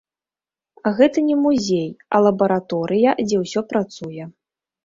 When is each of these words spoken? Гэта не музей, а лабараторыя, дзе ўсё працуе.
Гэта 0.99 1.23
не 1.27 1.35
музей, 1.43 1.85
а 2.15 2.23
лабараторыя, 2.29 3.15
дзе 3.27 3.37
ўсё 3.43 3.59
працуе. 3.75 4.23